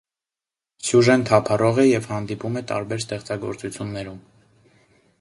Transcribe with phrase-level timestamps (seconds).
[0.87, 4.21] Սյուժեն թափառող է և հանդիպում է տարբեր ստեղծագործություններում։